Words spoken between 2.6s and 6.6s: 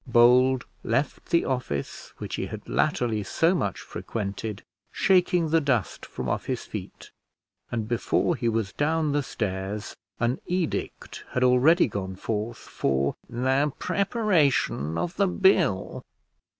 latterly so much frequented, shaking the dust from off